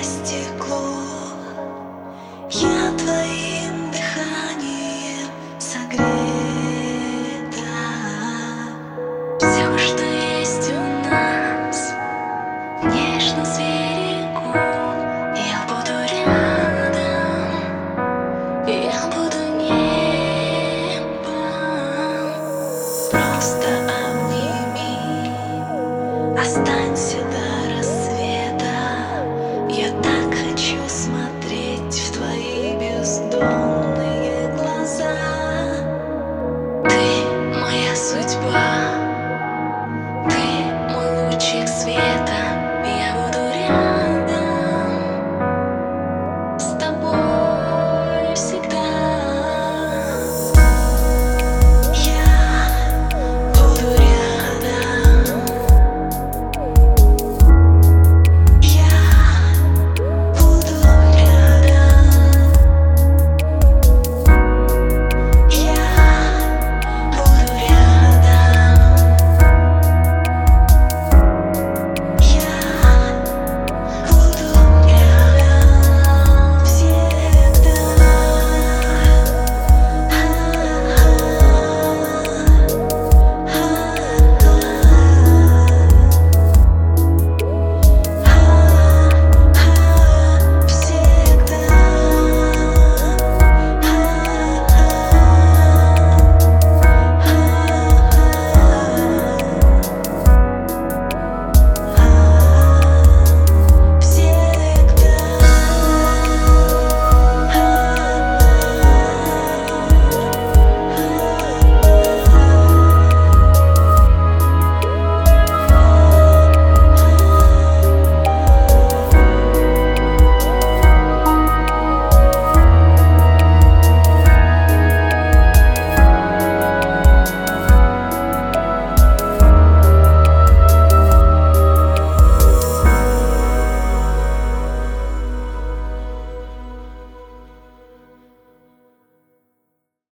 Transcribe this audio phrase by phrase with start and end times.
[0.00, 0.29] Just.